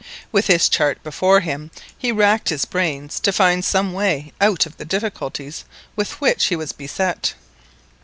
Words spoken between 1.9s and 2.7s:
he racked his